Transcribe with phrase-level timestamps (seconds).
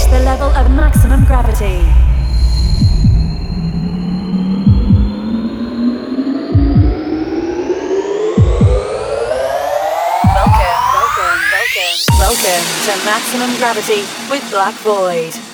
[0.00, 1.84] reached the level of maximum gravity.
[10.34, 15.49] Welcome, welcome, welcome, welcome to Maximum Gravity with Black Void.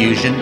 [0.00, 0.39] Musical